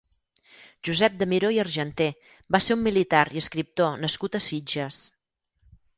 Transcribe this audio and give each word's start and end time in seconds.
Josep 0.87 1.17
de 1.19 1.27
Miró 1.33 1.51
i 1.57 1.59
Argenter 1.63 2.07
va 2.55 2.61
ser 2.69 2.77
un 2.77 2.81
militar 2.89 3.23
i 3.37 3.43
escriptor 3.45 4.03
nascut 4.07 4.39
a 4.41 4.43
Sitges. 4.49 5.03